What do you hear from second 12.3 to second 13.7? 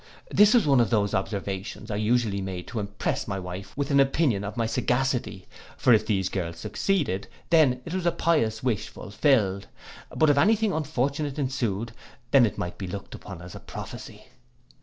then it might be looked upon as a